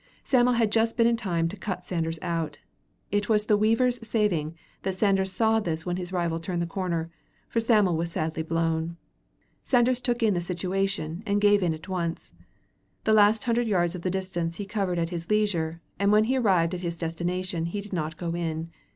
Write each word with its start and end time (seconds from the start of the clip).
Sam'l 0.23 0.53
had 0.55 0.71
just 0.71 0.97
been 0.97 1.05
in 1.05 1.15
time 1.15 1.47
to 1.49 1.55
cut 1.55 1.85
Sanders 1.85 2.17
out. 2.23 2.57
It 3.11 3.29
was 3.29 3.45
the 3.45 3.55
weaver's 3.55 3.99
saving 4.01 4.55
that 4.81 4.95
Sanders 4.95 5.31
saw 5.31 5.59
this 5.59 5.85
when 5.85 5.97
his 5.97 6.11
rival 6.11 6.39
turned 6.39 6.59
the 6.59 6.65
corner; 6.65 7.11
for 7.49 7.59
Sam'l 7.59 7.95
was 7.95 8.09
sadly 8.11 8.41
blown. 8.41 8.97
Sanders 9.63 10.01
took 10.01 10.23
in 10.23 10.33
the 10.33 10.41
situation 10.41 11.21
and 11.27 11.39
gave 11.39 11.61
in 11.61 11.75
at 11.75 11.87
once. 11.87 12.33
The 13.03 13.13
last 13.13 13.43
hundred 13.43 13.67
yards 13.67 13.93
of 13.93 14.01
the 14.01 14.09
distance 14.09 14.55
he 14.55 14.65
covered 14.65 14.97
at 14.97 15.11
his 15.11 15.29
leisure, 15.29 15.81
and 15.99 16.11
when 16.11 16.23
he 16.23 16.35
arrived 16.35 16.73
at 16.73 16.81
his 16.81 16.97
destination 16.97 17.67
he 17.67 17.79
did 17.79 17.93
not 17.93 18.17
go 18.17 18.33
in. 18.33 18.71